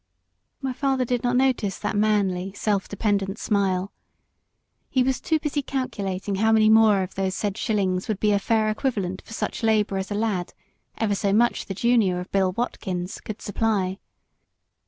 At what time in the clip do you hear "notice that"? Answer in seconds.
1.35-1.95